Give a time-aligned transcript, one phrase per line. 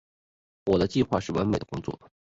[0.65, 1.99] 我的计划是完美的工作。